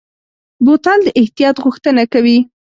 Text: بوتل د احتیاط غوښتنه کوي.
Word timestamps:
بوتل 0.65 0.99
د 1.03 1.07
احتیاط 1.21 1.55
غوښتنه 1.63 2.03
کوي. 2.13 2.37